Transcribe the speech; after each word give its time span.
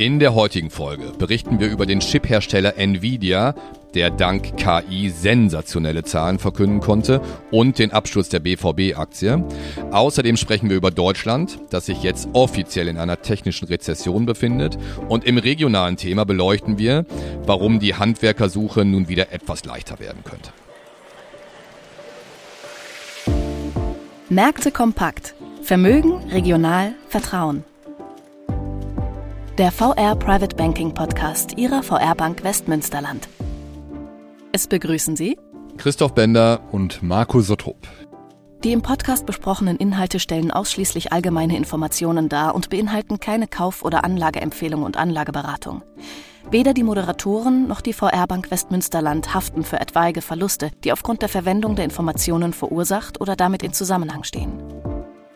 In 0.00 0.18
der 0.18 0.34
heutigen 0.34 0.70
Folge 0.70 1.12
berichten 1.18 1.60
wir 1.60 1.68
über 1.68 1.84
den 1.84 2.00
Chip-Hersteller 2.00 2.78
Nvidia, 2.78 3.54
der 3.92 4.08
dank 4.08 4.56
KI 4.56 5.10
sensationelle 5.10 6.04
Zahlen 6.04 6.38
verkünden 6.38 6.80
konnte 6.80 7.20
und 7.50 7.78
den 7.78 7.92
Absturz 7.92 8.30
der 8.30 8.40
BVB-Aktie. 8.40 9.44
Außerdem 9.90 10.38
sprechen 10.38 10.70
wir 10.70 10.78
über 10.78 10.90
Deutschland, 10.90 11.58
das 11.68 11.84
sich 11.84 12.02
jetzt 12.02 12.30
offiziell 12.32 12.88
in 12.88 12.96
einer 12.96 13.20
technischen 13.20 13.68
Rezession 13.68 14.24
befindet. 14.24 14.78
Und 15.10 15.26
im 15.26 15.36
regionalen 15.36 15.98
Thema 15.98 16.24
beleuchten 16.24 16.78
wir, 16.78 17.04
warum 17.44 17.78
die 17.78 17.94
Handwerkersuche 17.94 18.86
nun 18.86 19.10
wieder 19.10 19.32
etwas 19.32 19.66
leichter 19.66 20.00
werden 20.00 20.24
könnte. 20.24 20.50
Märkte 24.30 24.70
kompakt. 24.70 25.34
Vermögen, 25.62 26.14
regional, 26.30 26.94
Vertrauen 27.10 27.64
der 29.60 29.72
VR 29.72 30.16
Private 30.16 30.56
Banking 30.56 30.94
Podcast 30.94 31.58
Ihrer 31.58 31.82
VR 31.82 32.14
Bank 32.14 32.42
Westmünsterland. 32.42 33.28
Es 34.52 34.66
begrüßen 34.66 35.16
Sie 35.16 35.36
Christoph 35.76 36.14
Bender 36.14 36.62
und 36.72 37.02
Marco 37.02 37.42
Sottrup. 37.42 37.86
Die 38.64 38.72
im 38.72 38.80
Podcast 38.80 39.26
besprochenen 39.26 39.76
Inhalte 39.76 40.18
stellen 40.18 40.50
ausschließlich 40.50 41.12
allgemeine 41.12 41.58
Informationen 41.58 42.30
dar 42.30 42.54
und 42.54 42.70
beinhalten 42.70 43.20
keine 43.20 43.48
Kauf- 43.48 43.84
oder 43.84 44.02
Anlageempfehlung 44.02 44.82
und 44.82 44.96
Anlageberatung. 44.96 45.82
Weder 46.50 46.72
die 46.72 46.82
Moderatoren 46.82 47.68
noch 47.68 47.82
die 47.82 47.92
VR 47.92 48.26
Bank 48.26 48.50
Westmünsterland 48.50 49.34
haften 49.34 49.62
für 49.62 49.78
etwaige 49.78 50.22
Verluste, 50.22 50.70
die 50.84 50.92
aufgrund 50.92 51.20
der 51.20 51.28
Verwendung 51.28 51.76
der 51.76 51.84
Informationen 51.84 52.54
verursacht 52.54 53.20
oder 53.20 53.36
damit 53.36 53.62
in 53.62 53.74
Zusammenhang 53.74 54.24
stehen. 54.24 54.79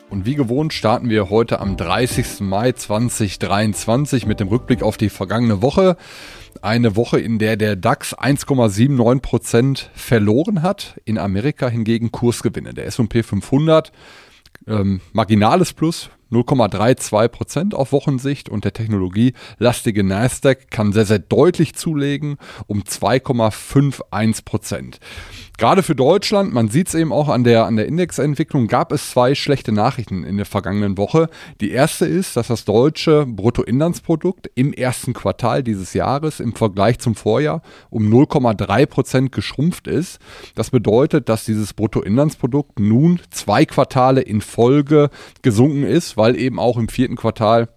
Und 0.09 0.25
wie 0.25 0.35
gewohnt 0.35 0.73
starten 0.73 1.09
wir 1.09 1.29
heute 1.29 1.59
am 1.59 1.77
30. 1.77 2.41
Mai 2.41 2.71
2023 2.71 4.25
mit 4.25 4.39
dem 4.39 4.47
Rückblick 4.47 4.83
auf 4.83 4.97
die 4.97 5.09
vergangene 5.09 5.61
Woche. 5.61 5.97
Eine 6.61 6.95
Woche, 6.95 7.19
in 7.19 7.39
der 7.39 7.57
der 7.57 7.75
DAX 7.75 8.15
1,79 8.17 9.19
Prozent 9.19 9.89
verloren 9.93 10.61
hat. 10.61 10.99
In 11.05 11.17
Amerika 11.17 11.67
hingegen 11.67 12.11
Kursgewinne. 12.11 12.73
Der 12.73 12.85
S&P 12.85 13.23
500 13.23 13.91
ähm, 14.67 15.01
marginales 15.11 15.73
Plus 15.73 16.09
0,32 16.31 17.27
Prozent 17.27 17.75
auf 17.75 17.91
Wochensicht 17.91 18.49
und 18.49 18.65
der 18.65 18.73
technologielastige 18.73 20.03
Nasdaq 20.03 20.71
kann 20.71 20.91
sehr, 20.93 21.05
sehr 21.05 21.19
deutlich 21.19 21.75
zulegen 21.75 22.37
um 22.67 22.81
2,51 22.83 24.45
Prozent. 24.45 24.99
Gerade 25.57 25.83
für 25.83 25.95
Deutschland, 25.95 26.53
man 26.53 26.67
sieht 26.67 26.89
es 26.89 26.95
eben 26.95 27.13
auch 27.13 27.29
an 27.29 27.45
der, 27.45 27.65
an 27.65 27.77
der 27.77 27.85
Indexentwicklung, 27.85 28.67
gab 28.67 28.91
es 28.91 29.11
zwei 29.11 29.35
schlechte 29.35 29.71
Nachrichten 29.71 30.25
in 30.25 30.35
der 30.35 30.45
vergangenen 30.45 30.97
Woche. 30.97 31.29
Die 31.61 31.71
erste 31.71 32.05
ist, 32.05 32.35
dass 32.35 32.47
das 32.47 32.65
deutsche 32.65 33.25
Bruttoinlandsprodukt 33.25 34.49
im 34.55 34.73
ersten 34.73 35.13
Quartal 35.13 35.63
dieses 35.63 35.93
Jahres 35.93 36.41
im 36.41 36.55
Vergleich 36.55 36.99
zum 36.99 37.15
Vorjahr 37.15 37.61
um 37.89 38.11
0,3 38.11 38.85
Prozent 38.85 39.31
geschrumpft 39.31 39.87
ist. 39.87 40.19
Das 40.55 40.71
bedeutet, 40.71 41.29
dass 41.29 41.45
dieses 41.45 41.73
Bruttoinlandsprodukt 41.73 42.79
nun 42.79 43.21
zwei 43.29 43.65
Quartale 43.65 44.21
in 44.21 44.41
Folge 44.41 45.09
gesunken 45.41 45.83
ist, 45.83 46.14
weil 46.17 46.37
eben 46.37 46.59
auch 46.59 46.77
im 46.77 46.89
vierten 46.89 47.15
Quartal 47.15 47.69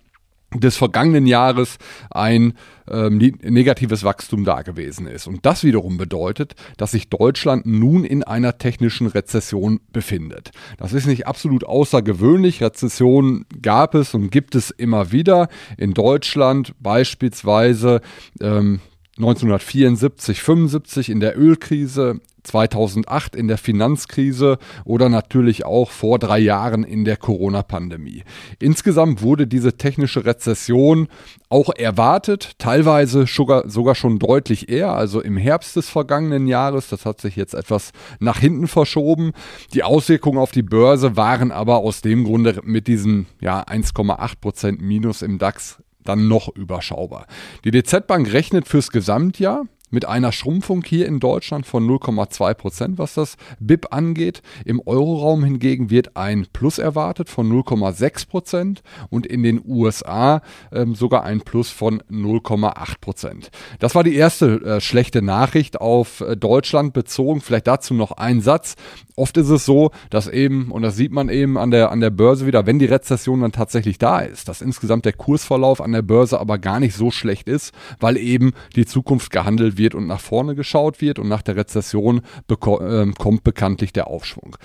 des 0.55 0.77
vergangenen 0.77 1.27
Jahres 1.27 1.77
ein 2.11 2.55
ähm, 2.91 3.19
negatives 3.19 4.03
Wachstum 4.03 4.45
da 4.45 4.63
gewesen 4.63 5.07
ist. 5.07 5.27
Und 5.27 5.45
das 5.45 5.63
wiederum 5.63 5.99
bedeutet, 5.99 6.55
dass 6.79 6.93
sich 6.93 7.11
Deutschland 7.11 7.67
nun 7.67 8.05
in 8.05 8.23
einer 8.25 8.57
technischen 8.57 9.09
Rezession 9.09 9.81
befindet. 9.93 10.53
Das 10.79 10.95
ist 10.95 11.07
nicht 11.07 11.27
absolut 11.27 11.65
außergewöhnlich. 11.65 12.63
Rezessionen 12.63 13.45
gab 13.61 13.95
es 13.95 14.15
und 14.15 14.31
gibt 14.31 14.55
es 14.55 14.71
immer 14.71 15.13
wieder. 15.13 15.49
In 15.77 15.93
Deutschland 15.93 16.75
beispielsweise 16.81 18.01
ähm, 18.41 18.81
1974, 19.19 20.43
75 20.43 21.11
in 21.11 21.21
der 21.21 21.37
Ölkrise, 21.37 22.21
2008 22.45 23.37
in 23.37 23.49
der 23.49 23.59
Finanzkrise 23.59 24.59
oder 24.85 25.09
natürlich 25.09 25.65
auch 25.65 25.91
vor 25.91 26.19
drei 26.19 26.39
Jahren 26.39 26.85
in 26.85 27.05
der 27.05 27.17
Corona-Pandemie. 27.17 28.23
Insgesamt 28.59 29.23
wurde 29.23 29.47
diese 29.47 29.77
technische 29.77 30.25
Rezession 30.25 31.09
auch 31.49 31.71
erwartet, 31.75 32.53
teilweise 32.59 33.27
sogar, 33.27 33.95
schon 33.95 34.19
deutlich 34.19 34.69
eher, 34.69 34.93
also 34.93 35.21
im 35.21 35.37
Herbst 35.37 35.77
des 35.77 35.89
vergangenen 35.89 36.47
Jahres. 36.47 36.89
Das 36.89 37.05
hat 37.05 37.21
sich 37.21 37.37
jetzt 37.37 37.55
etwas 37.55 37.93
nach 38.21 38.39
hinten 38.39 38.69
verschoben. 38.69 39.33
Die 39.75 39.83
Auswirkungen 39.83 40.39
auf 40.39 40.53
die 40.53 40.63
Börse 40.63 41.17
waren 41.17 41.51
aber 41.51 41.79
aus 41.79 42.03
dem 42.03 42.25
Grunde 42.25 42.61
mit 42.63 42.87
diesem 42.87 43.27
ja, 43.41 43.63
1,8% 43.63 44.81
Minus 44.81 45.23
im 45.23 45.39
DAX 45.39 45.79
dann 46.09 46.29
noch 46.29 46.49
überschaubar. 46.55 47.27
Die 47.65 47.71
DZ 47.71 48.07
Bank 48.07 48.33
rechnet 48.33 48.67
fürs 48.67 48.91
Gesamtjahr 48.91 49.67
mit 49.91 50.07
einer 50.07 50.33
Schrumpfung 50.33 50.83
hier 50.85 51.07
in 51.07 51.21
Deutschland 51.21 51.67
von 51.67 51.87
0,2 51.89 52.55
Prozent, 52.55 52.99
was 52.99 53.15
das 53.15 53.37
BIP 53.61 53.93
angeht. 53.93 54.43
Im 54.65 54.81
Euroraum 54.85 55.45
hingegen 55.45 55.91
wird 55.91 56.17
ein 56.17 56.47
Plus 56.53 56.79
erwartet 56.79 57.29
von 57.29 57.51
0,6 57.51 58.29
Prozent 58.29 58.83
und 59.11 59.27
in 59.27 59.43
den 59.43 59.63
USA 59.67 60.43
ähm, 60.73 60.95
sogar 60.95 61.25
ein 61.25 61.41
Plus 61.41 61.71
von 61.71 62.03
0,8 62.11 63.01
Prozent. 63.01 63.51
Das 63.79 63.95
war 63.95 64.05
die 64.05 64.15
erste 64.15 64.61
äh, 64.63 64.81
schlechte 64.81 65.23
Nachricht 65.23 65.81
auf 65.81 66.21
äh, 66.21 66.37
Deutschland 66.37 66.93
bezogen. 66.93 67.41
Vielleicht 67.41 67.67
dazu 67.67 67.95
noch 67.95 68.13
ein 68.13 68.41
Satz. 68.41 68.75
Oft 69.17 69.37
ist 69.37 69.49
es 69.49 69.65
so, 69.65 69.91
dass 70.11 70.29
eben, 70.29 70.71
und 70.71 70.83
das 70.83 70.97
sieht 70.97 71.13
man 71.13 71.29
eben 71.29 71.59
an 71.59 71.71
der, 71.71 71.91
an 71.91 72.01
der 72.01 72.11
Börse 72.11 72.47
wieder, 72.47 72.67
wenn 72.67 72.79
die 72.79 72.87
Rezession 72.87 73.41
dann 73.41 73.53
tatsächlich 73.53 73.99
da 73.99 74.21
ist, 74.21 74.49
dass 74.49 74.61
insgesamt 74.61 75.05
der 75.05 75.13
Kursverlauf 75.13 75.81
an 75.81 75.93
der 75.93 76.03
Börse 76.03 76.39
aber 76.39 76.59
gar 76.59 76.79
nicht 76.79 76.95
so 76.95 77.11
schlecht 77.11 77.49
ist, 77.49 77.73
weil 77.99 78.17
eben 78.17 78.53
die 78.77 78.87
Zukunft 78.87 79.31
gehandelt 79.31 79.78
wird 79.79 79.95
und 79.95 80.07
nach 80.07 80.21
vorne 80.21 80.55
geschaut 80.55 81.01
wird 81.01 81.19
und 81.19 81.29
nach 81.29 81.43
der 81.43 81.57
Rezession 81.57 82.23
äh, 82.49 82.57
kommt 82.57 83.45
bekanntlich 83.45 83.93
der 83.93 84.09
Aufschwung. 84.09 84.57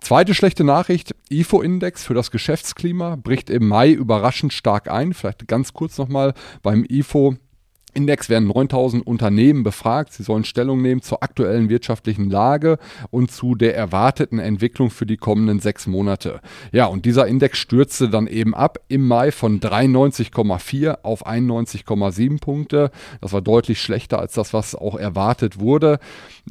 Zweite 0.00 0.34
schlechte 0.34 0.64
Nachricht, 0.64 1.14
IFO-Index 1.30 2.04
für 2.04 2.14
das 2.14 2.30
Geschäftsklima 2.30 3.16
bricht 3.16 3.50
im 3.50 3.66
Mai 3.66 3.90
überraschend 3.90 4.52
stark 4.52 4.90
ein. 4.90 5.14
Vielleicht 5.14 5.48
ganz 5.48 5.72
kurz 5.72 5.98
nochmal 5.98 6.34
beim 6.62 6.84
IFO 6.88 7.36
Index 7.96 8.28
werden 8.28 8.48
9000 8.48 9.06
Unternehmen 9.06 9.62
befragt. 9.62 10.12
Sie 10.12 10.22
sollen 10.22 10.44
Stellung 10.44 10.82
nehmen 10.82 11.00
zur 11.00 11.22
aktuellen 11.22 11.70
wirtschaftlichen 11.70 12.28
Lage 12.28 12.78
und 13.10 13.30
zu 13.30 13.54
der 13.54 13.74
erwarteten 13.74 14.38
Entwicklung 14.38 14.90
für 14.90 15.06
die 15.06 15.16
kommenden 15.16 15.60
sechs 15.60 15.86
Monate. 15.86 16.40
Ja, 16.72 16.86
und 16.86 17.06
dieser 17.06 17.26
Index 17.26 17.58
stürzte 17.58 18.10
dann 18.10 18.26
eben 18.26 18.54
ab 18.54 18.78
im 18.88 19.08
Mai 19.08 19.32
von 19.32 19.60
93,4 19.60 20.98
auf 21.04 21.26
91,7 21.26 22.38
Punkte. 22.38 22.90
Das 23.22 23.32
war 23.32 23.40
deutlich 23.40 23.80
schlechter 23.80 24.18
als 24.18 24.34
das, 24.34 24.52
was 24.52 24.74
auch 24.74 24.96
erwartet 24.96 25.58
wurde. 25.58 25.98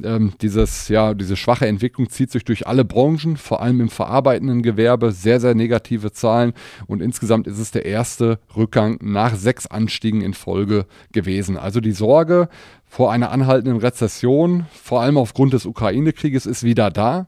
Ähm, 0.02 0.32
dieses, 0.42 0.88
ja, 0.88 1.14
diese 1.14 1.36
schwache 1.36 1.68
Entwicklung 1.68 2.10
zieht 2.10 2.32
sich 2.32 2.44
durch 2.44 2.66
alle 2.66 2.84
Branchen, 2.84 3.36
vor 3.36 3.62
allem 3.62 3.80
im 3.80 3.88
verarbeitenden 3.88 4.62
Gewerbe. 4.62 5.12
Sehr, 5.12 5.38
sehr 5.38 5.54
negative 5.54 6.10
Zahlen. 6.10 6.54
Und 6.88 7.00
insgesamt 7.00 7.46
ist 7.46 7.60
es 7.60 7.70
der 7.70 7.86
erste 7.86 8.40
Rückgang 8.56 8.98
nach 9.00 9.36
sechs 9.36 9.68
Anstiegen 9.68 10.22
in 10.22 10.34
Folge 10.34 10.86
gewesen 11.12 11.35
gewesen. 11.36 11.56
Also 11.56 11.80
die 11.80 11.92
Sorge 11.92 12.48
vor 12.88 13.12
einer 13.12 13.30
anhaltenden 13.30 13.78
Rezession, 13.78 14.66
vor 14.72 15.02
allem 15.02 15.18
aufgrund 15.18 15.52
des 15.52 15.66
Ukraine-Krieges, 15.66 16.46
ist 16.46 16.62
wieder 16.62 16.90
da. 16.90 17.26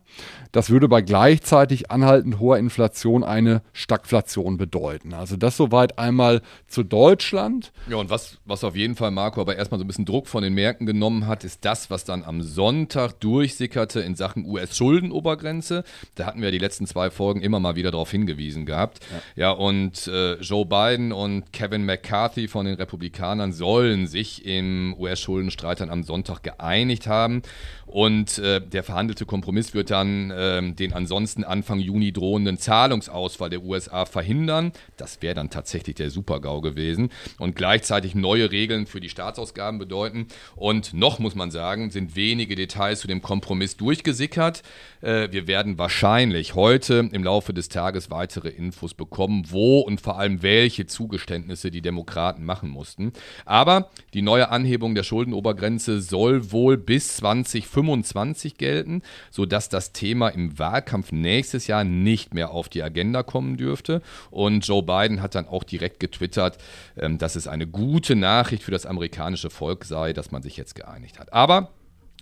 Das 0.53 0.71
würde 0.71 0.89
bei 0.89 1.03
gleichzeitig 1.03 1.91
anhaltend 1.91 2.39
hoher 2.39 2.57
Inflation 2.57 3.23
eine 3.23 3.61
Stagflation 3.75 4.57
bedeuten. 4.57 5.13
Also 5.13 5.37
das 5.37 5.59
soweit 5.59 5.99
einmal 5.99 6.41
zu 6.69 6.85
Deutschland. 6.85 7.71
Ja, 7.89 7.97
und 7.97 8.09
was, 8.09 8.39
was 8.47 8.65
auf 8.65 8.75
jeden 8.75 8.95
Fall 8.95 9.11
Marco 9.11 9.43
aber 9.43 9.57
erstmal 9.57 9.79
so 9.79 9.85
ein 9.85 9.89
bisschen 9.89 10.07
Druck 10.07 10.27
von 10.27 10.43
den 10.43 10.55
Märkten 10.55 10.87
genommen 10.87 11.27
hat, 11.27 11.45
ist 11.45 11.67
das, 11.67 11.91
was 11.91 12.05
dann 12.05 12.25
am 12.25 12.41
Sonntag 12.41 13.21
durchsickerte 13.21 14.01
in 14.01 14.15
Sachen 14.15 14.47
US-Schuldenobergrenze. 14.47 15.85
Da 16.15 16.25
hatten 16.25 16.41
wir 16.41 16.51
die 16.51 16.59
letzten 16.59 16.87
zwei 16.87 17.11
Folgen 17.11 17.43
immer 17.43 17.61
mal 17.61 17.77
wieder 17.77 17.91
darauf 17.91 18.11
hingewiesen 18.11 18.65
gehabt. 18.65 19.01
Ja, 19.37 19.49
ja 19.49 19.51
und 19.51 20.07
äh, 20.07 20.37
Joe 20.37 20.65
Biden 20.65 21.13
und 21.13 21.53
Kevin 21.53 21.85
McCarthy 21.85 22.49
von 22.49 22.65
den 22.65 22.77
Republikanern 22.77 23.53
sollen 23.53 24.07
sich 24.07 24.47
im 24.47 24.95
US-Schuldenstreit 24.99 25.48
dann 25.57 25.91
am 25.91 26.03
Sonntag 26.03 26.43
geeinigt 26.43 27.07
haben. 27.07 27.43
Und 27.89 28.39
äh, 28.39 28.61
der 28.61 28.85
verhandelte 28.85 29.25
Kompromiss 29.25 29.73
wird 29.73 29.91
dann 29.91 30.31
äh, 30.31 30.73
den 30.73 30.93
ansonsten 30.93 31.43
Anfang 31.43 31.81
Juni 31.81 32.13
drohenden 32.13 32.59
Zahlungsausfall 32.59 33.49
der 33.49 33.63
USA 33.63 34.05
verhindern. 34.05 34.73
Das 34.99 35.23
wäre 35.23 35.35
dann 35.35 35.49
tatsächlich 35.49 35.97
der 35.97 36.11
Super-GAU 36.11 36.61
gewesen. 36.61 37.09
Und 37.39 37.57
gleichzeitig 37.57 38.15
neue 38.15 38.51
Regeln 38.51 38.87
für 38.87 39.01
die 39.01 39.09
Staatsausgaben 39.09 39.79
bedeuten. 39.79 40.27
Und 40.55 40.93
noch 40.93 41.19
muss 41.19 41.35
man 41.35 41.51
sagen, 41.51 41.91
sind 41.91 42.15
wenige 42.15 42.57
Details 42.57 43.01
zu 43.01 43.09
dem 43.09 43.23
Kompromiss 43.23 43.79
durchgesickert. 43.79 44.63
Äh, 45.01 45.29
wir 45.31 45.47
werden 45.47 45.79
wahrscheinlich 45.79 46.55
heute 46.55 47.09
im 47.11 47.25
Laufe 47.25 47.55
des 47.55 47.71
Tages 47.71 48.11
weitere 48.11 48.51
Infos 48.51 48.93
bekommen, 48.93 49.47
wo 49.49 49.81
und 49.81 50.01
vor 50.01 50.19
allem 50.19 50.43
welche 50.43 50.87
Zugeständnisse 50.87 51.71
die 51.71 51.81
Demokraten 51.81 52.45
machen 52.45 52.69
mussten. 52.69 53.13
Aber 53.47 53.91
die 54.13 54.23
neue 54.23 54.51
Anhebung 54.51 54.95
der 54.95 55.05
Schulden 55.05 55.33
Obergrenze 55.39 56.03
soll 56.03 56.51
wohl 56.51 56.77
bis 56.77 57.17
2025 57.17 58.59
gelten, 58.59 59.03
sodass 59.31 59.69
das 59.69 59.93
Thema 59.93 60.29
im 60.29 60.59
Wahlkampf 60.59 61.13
nächstes 61.13 61.69
Jahr 61.69 61.85
nicht 61.85 62.35
mehr 62.35 62.51
auf 62.51 62.69
die 62.69 62.83
Agenda 62.83 63.23
kommen 63.23 63.57
dürfte. 63.57 64.03
Und 64.31 64.67
Joe 64.67 64.83
Biden 64.83 65.23
hat 65.23 65.35
dann 65.37 65.47
auch 65.47 65.63
direkt 65.63 66.01
getwittert, 66.01 66.59
ähm, 66.97 67.19
dass 67.19 67.37
es 67.37 67.47
eine 67.47 67.67
gute 67.67 68.17
Nachricht 68.17 68.65
für 68.65 68.73
das 68.73 68.85
amerikanische 68.85 69.51
Volk 69.51 69.85
sei, 69.85 70.13
dass 70.13 70.33
man 70.33 70.43
sich 70.43 70.57
jetzt 70.57 70.75
geeinigt 70.75 71.19
hat. 71.19 71.33
Aber 71.33 71.71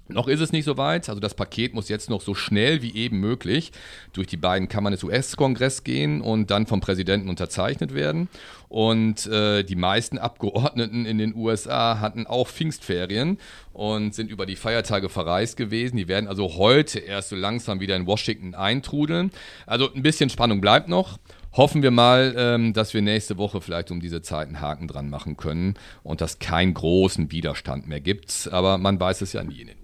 noch 0.09 0.29
ist 0.29 0.41
es 0.41 0.53
nicht 0.53 0.65
so 0.65 0.77
weit. 0.77 1.09
Also 1.09 1.21
das 1.21 1.35
Paket 1.35 1.75
muss 1.75 1.89
jetzt 1.89 2.11
noch 2.11 2.21
so 2.21 2.35
schnell 2.35 2.83
wie 2.83 2.95
eben 2.95 3.19
möglich 3.19 3.73
durch 4.13 4.27
die 4.27 4.37
beiden 4.37 4.69
Kammern 4.69 4.93
des 4.93 5.03
US-Kongresses 5.03 5.85
gehen 5.85 6.21
und 6.21 6.51
dann 6.51 6.67
vom 6.67 6.81
Präsidenten 6.81 7.29
unterzeichnet 7.29 7.95
werden. 7.95 8.29
Und 8.69 9.27
äh, 9.27 9.63
die 9.63 9.77
meisten 9.77 10.19
Abgeordneten 10.19 11.07
in 11.07 11.19
den 11.19 11.35
USA 11.35 12.01
hatten 12.01 12.27
auch 12.27 12.49
Pfingstferien 12.49 13.39
und 13.73 14.15
sind 14.15 14.31
über 14.31 14.47
die 14.47 14.57
Feiertage 14.57 15.09
verreist 15.09 15.57
gewesen. 15.57 15.97
Die 15.97 16.09
werden 16.09 16.29
also 16.29 16.57
heute 16.57 16.99
erst 16.99 17.31
so 17.31 17.37
langsam 17.37 17.81
wieder 17.81 17.97
in 17.97 18.07
Washington 18.07 18.55
eintrudeln. 18.55 19.31
Also 19.67 19.93
ein 19.93 20.03
bisschen 20.03 20.31
Spannung 20.31 20.61
bleibt 20.61 20.89
noch. 20.89 21.19
Hoffen 21.53 21.83
wir 21.83 21.91
mal, 21.91 22.35
ähm, 22.37 22.75
dass 22.75 22.93
wir 22.93 23.01
nächste 23.01 23.39
Woche 23.39 23.63
vielleicht 23.63 23.91
um 23.91 23.99
diese 23.99 24.21
Zeit 24.21 24.47
einen 24.47 24.61
Haken 24.61 24.89
dran 24.89 25.09
machen 25.09 25.39
können 25.39 25.75
und 26.03 26.21
dass 26.21 26.39
keinen 26.39 26.75
großen 26.75 27.33
Widerstand 27.33 27.89
mehr 27.89 28.01
gibt. 28.01 28.51
Aber 28.53 28.77
man 28.77 29.01
weiß 29.01 29.23
es 29.23 29.33
ja 29.33 29.43
nie 29.43 29.63
in 29.63 29.69
den 29.69 29.79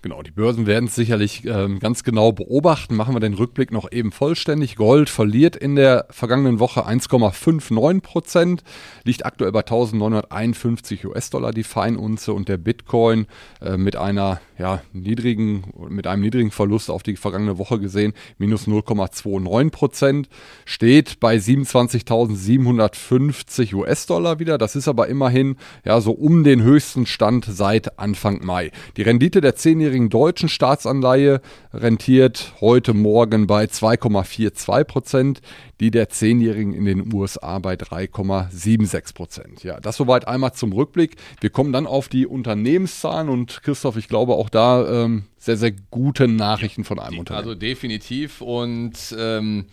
Genau, 0.00 0.22
die 0.22 0.30
Börsen 0.30 0.68
werden 0.68 0.84
es 0.84 0.94
sicherlich 0.94 1.44
ähm, 1.44 1.80
ganz 1.80 2.04
genau 2.04 2.30
beobachten. 2.30 2.94
Machen 2.94 3.16
wir 3.16 3.20
den 3.20 3.34
Rückblick 3.34 3.72
noch 3.72 3.90
eben 3.90 4.12
vollständig. 4.12 4.76
Gold 4.76 5.10
verliert 5.10 5.56
in 5.56 5.74
der 5.74 6.06
vergangenen 6.10 6.60
Woche 6.60 6.86
1,59 6.86 8.00
Prozent, 8.00 8.62
liegt 9.02 9.26
aktuell 9.26 9.50
bei 9.50 9.62
1951 9.62 11.04
US-Dollar 11.04 11.52
die 11.52 11.64
Feinunze 11.64 12.32
und 12.32 12.48
der 12.48 12.58
Bitcoin 12.58 13.26
äh, 13.60 13.76
mit 13.76 13.96
einer 13.96 14.40
ja, 14.56 14.82
niedrigen, 14.92 15.64
mit 15.88 16.06
einem 16.06 16.22
niedrigen 16.22 16.52
Verlust 16.52 16.90
auf 16.90 17.02
die 17.02 17.16
vergangene 17.16 17.58
Woche 17.58 17.80
gesehen, 17.80 18.12
minus 18.38 18.68
0,29 18.68 19.70
Prozent, 19.70 20.28
steht 20.64 21.18
bei 21.18 21.34
27.750 21.36 23.74
US-Dollar 23.74 24.38
wieder. 24.38 24.58
Das 24.58 24.76
ist 24.76 24.86
aber 24.86 25.08
immerhin 25.08 25.56
ja 25.84 26.00
so 26.00 26.12
um 26.12 26.44
den 26.44 26.62
höchsten 26.62 27.04
Stand 27.06 27.46
seit 27.48 27.98
Anfang 27.98 28.44
Mai. 28.44 28.70
Die 28.96 29.02
Rendite 29.02 29.40
der 29.40 29.56
10 29.56 29.87
zehnjährigen 29.88 30.10
deutschen 30.10 30.50
Staatsanleihe 30.50 31.40
rentiert 31.72 32.52
heute 32.60 32.92
Morgen 32.92 33.46
bei 33.46 33.64
2,42 33.64 34.84
Prozent, 34.84 35.40
die 35.80 35.90
der 35.90 36.10
zehnjährigen 36.10 36.74
in 36.74 36.84
den 36.84 37.14
USA 37.14 37.58
bei 37.58 37.74
3,76 37.74 39.14
Prozent. 39.14 39.64
Ja, 39.64 39.80
das 39.80 39.96
soweit 39.96 40.28
einmal 40.28 40.52
zum 40.52 40.72
Rückblick. 40.72 41.16
Wir 41.40 41.48
kommen 41.48 41.72
dann 41.72 41.86
auf 41.86 42.08
die 42.08 42.26
Unternehmenszahlen 42.26 43.30
und 43.30 43.62
Christoph, 43.62 43.96
ich 43.96 44.08
glaube 44.08 44.34
auch 44.34 44.50
da 44.50 45.04
ähm, 45.04 45.24
sehr, 45.38 45.56
sehr 45.56 45.72
gute 45.90 46.28
Nachrichten 46.28 46.84
von 46.84 46.98
einem 46.98 47.20
Unternehmen. 47.20 47.48
Also 47.48 47.58
definitiv 47.58 48.42
und 48.42 49.16
ähm 49.18 49.64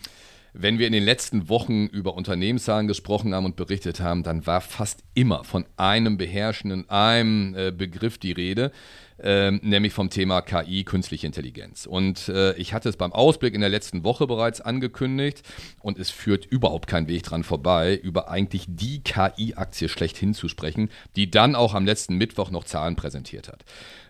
wenn 0.57 0.79
wir 0.79 0.88
in 0.88 0.94
den 0.94 1.03
letzten 1.03 1.50
Wochen 1.50 1.88
über 1.88 2.15
Unternehmenszahlen 2.15 2.88
gesprochen 2.88 3.35
haben 3.35 3.45
und 3.45 3.57
berichtet 3.57 4.00
haben, 4.00 4.23
dann 4.23 4.47
war 4.47 4.62
fast 4.62 5.03
immer 5.13 5.44
von 5.44 5.65
einem 5.75 6.17
beherrschenden, 6.17 6.89
einem 6.89 7.53
äh, 7.56 7.71
Begriff 7.71 8.17
die 8.17 8.31
Rede 8.31 8.71
ähm, 9.21 9.59
nämlich 9.63 9.94
vom 9.94 10.09
Thema 10.09 10.41
KI, 10.41 10.83
künstliche 10.83 11.27
Intelligenz. 11.27 11.85
Und 11.85 12.27
äh, 12.29 12.53
ich 12.56 12.73
hatte 12.73 12.89
es 12.89 12.97
beim 12.97 13.13
Ausblick 13.13 13.53
in 13.53 13.62
der 13.62 13.69
letzten 13.69 14.03
Woche 14.03 14.27
bereits 14.27 14.62
angekündigt 14.62 15.41
und 15.79 15.97
es 16.00 16.09
führt 16.09 16.45
überhaupt 16.45 16.88
kein 16.88 17.07
Weg 17.07 17.23
dran 17.23 17.44
vorbei, 17.44 17.95
über 17.95 18.29
eigentlich 18.29 18.65
die 18.67 19.01
KI-Aktie 19.01 19.89
schlechthin 19.89 20.33
zu 20.33 20.47
sprechen, 20.47 20.89
die 21.15 21.31
dann 21.31 21.56
auch 21.56 21.73
am 21.73 21.85
letzten 21.85 22.17
Mittwoch 22.17 22.51
noch 22.51 22.65
Zahlen 22.65 22.95
präsentiert 22.95 23.47
hat. 23.47 23.63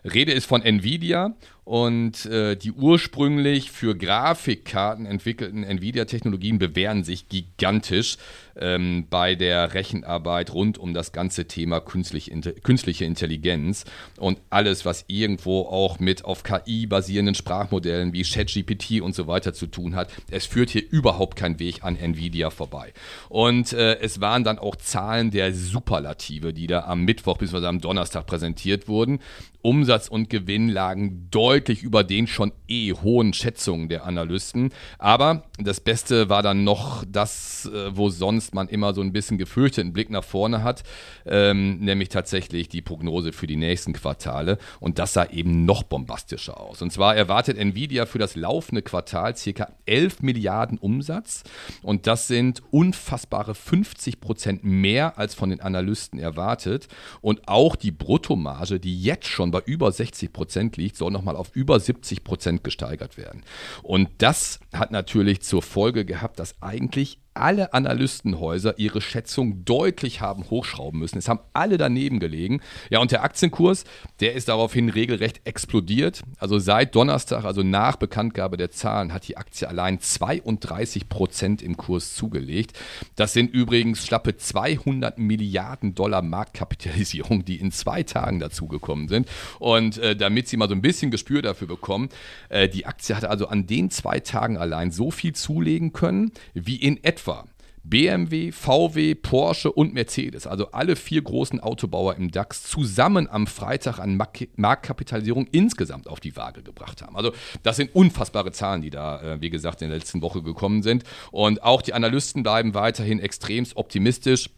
Rede 0.04 0.32
ist 0.32 0.46
von 0.46 0.62
Nvidia 0.62 1.34
und 1.64 2.26
äh, 2.26 2.56
die 2.56 2.70
ursprünglich 2.70 3.72
für 3.72 3.96
Grafikkarten 3.96 5.04
entwickelten 5.04 5.64
Nvidia-Technologien 5.64 6.58
bewähren 6.60 7.02
sich 7.02 7.28
gigantisch 7.28 8.18
ähm, 8.56 9.06
bei 9.10 9.34
der 9.34 9.74
Rechenarbeit 9.74 10.54
rund 10.54 10.78
um 10.78 10.94
das 10.94 11.10
ganze 11.10 11.46
Thema 11.46 11.80
künstliche, 11.80 12.30
künstliche 12.62 13.04
Intelligenz 13.04 13.84
und 14.18 14.38
alles, 14.48 14.84
was 14.84 14.95
irgendwo 15.08 15.62
auch 15.62 15.98
mit 15.98 16.24
auf 16.24 16.42
KI 16.42 16.86
basierenden 16.86 17.34
Sprachmodellen 17.34 18.12
wie 18.12 18.22
ChatGPT 18.22 19.00
und 19.00 19.14
so 19.14 19.26
weiter 19.26 19.52
zu 19.52 19.66
tun 19.66 19.94
hat. 19.94 20.10
Es 20.30 20.46
führt 20.46 20.70
hier 20.70 20.82
überhaupt 20.90 21.36
kein 21.36 21.58
Weg 21.58 21.84
an 21.84 21.96
Nvidia 21.96 22.50
vorbei. 22.50 22.92
Und 23.28 23.72
äh, 23.72 23.98
es 24.00 24.20
waren 24.20 24.44
dann 24.44 24.58
auch 24.58 24.76
Zahlen 24.76 25.30
der 25.30 25.52
Superlative, 25.52 26.52
die 26.52 26.66
da 26.66 26.84
am 26.84 27.02
Mittwoch 27.02 27.38
bzw. 27.38 27.66
am 27.66 27.80
Donnerstag 27.80 28.26
präsentiert 28.26 28.88
wurden. 28.88 29.20
Umsatz 29.66 30.06
und 30.06 30.30
Gewinn 30.30 30.68
lagen 30.68 31.26
deutlich 31.32 31.82
über 31.82 32.04
den 32.04 32.28
schon 32.28 32.52
eh 32.68 32.92
hohen 32.92 33.32
Schätzungen 33.32 33.88
der 33.88 34.04
Analysten. 34.04 34.70
Aber 34.96 35.42
das 35.58 35.80
Beste 35.80 36.28
war 36.28 36.44
dann 36.44 36.62
noch 36.62 37.04
das, 37.04 37.68
äh, 37.74 37.96
wo 37.96 38.08
sonst 38.08 38.54
man 38.54 38.68
immer 38.68 38.94
so 38.94 39.00
ein 39.00 39.12
bisschen 39.12 39.38
gefürchteten 39.38 39.92
Blick 39.92 40.08
nach 40.08 40.22
vorne 40.22 40.62
hat, 40.62 40.84
ähm, 41.26 41.80
nämlich 41.80 42.10
tatsächlich 42.10 42.68
die 42.68 42.80
Prognose 42.80 43.32
für 43.32 43.48
die 43.48 43.56
nächsten 43.56 43.92
Quartale. 43.92 44.58
Und 44.86 45.00
das 45.00 45.14
sah 45.14 45.24
eben 45.24 45.64
noch 45.64 45.82
bombastischer 45.82 46.60
aus. 46.60 46.80
Und 46.80 46.92
zwar 46.92 47.16
erwartet 47.16 47.58
Nvidia 47.58 48.06
für 48.06 48.20
das 48.20 48.36
laufende 48.36 48.82
Quartal 48.82 49.36
circa 49.36 49.72
11 49.84 50.22
Milliarden 50.22 50.78
Umsatz. 50.78 51.42
Und 51.82 52.06
das 52.06 52.28
sind 52.28 52.62
unfassbare 52.70 53.56
50 53.56 54.20
Prozent 54.20 54.62
mehr 54.62 55.18
als 55.18 55.34
von 55.34 55.50
den 55.50 55.60
Analysten 55.60 56.20
erwartet. 56.20 56.86
Und 57.20 57.48
auch 57.48 57.74
die 57.74 57.90
Bruttomarge, 57.90 58.78
die 58.78 59.02
jetzt 59.02 59.26
schon 59.26 59.50
bei 59.50 59.60
über 59.66 59.90
60 59.90 60.32
Prozent 60.32 60.76
liegt, 60.76 60.96
soll 60.96 61.10
nochmal 61.10 61.34
auf 61.34 61.50
über 61.56 61.80
70 61.80 62.22
Prozent 62.22 62.62
gesteigert 62.62 63.16
werden. 63.16 63.42
Und 63.82 64.08
das 64.18 64.60
hat 64.72 64.92
natürlich 64.92 65.42
zur 65.42 65.62
Folge 65.62 66.04
gehabt, 66.04 66.38
dass 66.38 66.62
eigentlich 66.62 67.18
alle 67.40 67.72
Analystenhäuser 67.72 68.78
ihre 68.78 69.00
Schätzung 69.00 69.64
deutlich 69.64 70.20
haben 70.20 70.50
hochschrauben 70.50 71.00
müssen. 71.00 71.18
Es 71.18 71.28
haben 71.28 71.40
alle 71.52 71.78
daneben 71.78 72.20
gelegen. 72.20 72.60
Ja, 72.90 73.00
und 73.00 73.12
der 73.12 73.22
Aktienkurs, 73.22 73.84
der 74.20 74.34
ist 74.34 74.48
daraufhin 74.48 74.88
regelrecht 74.88 75.40
explodiert. 75.44 76.22
Also 76.38 76.58
seit 76.58 76.94
Donnerstag, 76.94 77.44
also 77.44 77.62
nach 77.62 77.96
Bekanntgabe 77.96 78.56
der 78.56 78.70
Zahlen, 78.70 79.12
hat 79.12 79.28
die 79.28 79.36
Aktie 79.36 79.68
allein 79.68 80.00
32 80.00 81.08
Prozent 81.08 81.62
im 81.62 81.76
Kurs 81.76 82.14
zugelegt. 82.14 82.78
Das 83.14 83.32
sind 83.32 83.52
übrigens 83.52 84.06
schlappe 84.06 84.36
200 84.36 85.18
Milliarden 85.18 85.94
Dollar 85.94 86.22
Marktkapitalisierung, 86.22 87.44
die 87.44 87.56
in 87.56 87.72
zwei 87.72 88.02
Tagen 88.02 88.38
dazugekommen 88.38 89.08
sind. 89.08 89.28
Und 89.58 89.98
äh, 89.98 90.16
damit 90.16 90.48
Sie 90.48 90.56
mal 90.56 90.68
so 90.68 90.74
ein 90.74 90.82
bisschen 90.82 91.10
Gespür 91.10 91.42
dafür 91.42 91.68
bekommen, 91.68 92.08
äh, 92.48 92.68
die 92.68 92.86
Aktie 92.86 93.14
hatte 93.14 93.30
also 93.30 93.48
an 93.48 93.66
den 93.66 93.90
zwei 93.90 94.20
Tagen 94.20 94.56
allein 94.56 94.90
so 94.90 95.10
viel 95.10 95.34
zulegen 95.34 95.92
können, 95.92 96.32
wie 96.54 96.76
in 96.76 97.02
etwa 97.04 97.25
etwa 97.26 97.44
BMW, 97.82 98.50
VW, 98.50 99.14
Porsche 99.14 99.70
und 99.70 99.94
Mercedes, 99.94 100.48
also 100.48 100.72
alle 100.72 100.96
vier 100.96 101.22
großen 101.22 101.60
Autobauer 101.60 102.16
im 102.16 102.32
DAX, 102.32 102.64
zusammen 102.64 103.28
am 103.30 103.46
Freitag 103.46 104.00
an 104.00 104.20
Marktkapitalisierung 104.56 105.46
insgesamt 105.52 106.08
auf 106.08 106.18
die 106.18 106.34
Waage 106.34 106.64
gebracht 106.64 107.00
haben. 107.00 107.14
Also 107.14 107.32
das 107.62 107.76
sind 107.76 107.94
unfassbare 107.94 108.50
Zahlen, 108.50 108.82
die 108.82 108.90
da, 108.90 109.22
äh, 109.22 109.40
wie 109.40 109.50
gesagt, 109.50 109.82
in 109.82 109.88
der 109.88 109.98
letzten 109.98 110.20
Woche 110.20 110.42
gekommen 110.42 110.82
sind. 110.82 111.04
Und 111.30 111.62
auch 111.62 111.80
die 111.80 111.94
Analysten 111.94 112.42
bleiben 112.42 112.74
weiterhin 112.74 113.20
extremst 113.20 113.76
optimistisch. 113.76 114.50